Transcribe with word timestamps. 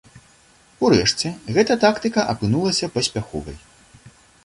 Урэшце, 0.87 1.27
гэта 1.59 1.73
тактыка 1.85 2.25
апынулася 2.35 2.93
паспяховай. 2.97 3.57